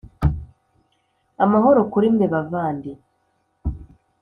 amahoro 1.43 1.79
kuri 1.91 2.07
mwe 2.15 2.25
bavandi 2.33 2.91